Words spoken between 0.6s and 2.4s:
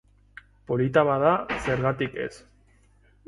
Polita bada, zergatik ez?